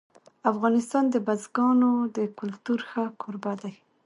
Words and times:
افغانستان 0.51 1.03
د 1.09 1.15
بزګانو 1.27 1.91
د 2.15 2.19
کلتور 2.39 2.79
ښه 2.89 3.03
کوربه 3.21 3.53
دی. 3.61 3.73